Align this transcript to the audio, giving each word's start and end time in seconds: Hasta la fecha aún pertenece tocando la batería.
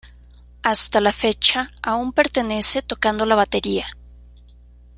Hasta 0.63 0.99
la 0.99 1.11
fecha 1.11 1.69
aún 1.83 2.11
pertenece 2.11 2.81
tocando 2.81 3.23
la 3.27 3.35
batería. 3.35 3.85